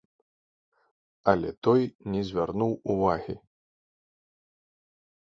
Але 1.33 1.49
той 1.67 1.83
не 2.13 2.21
звярнуў 2.29 2.73
увагі. 2.93 3.35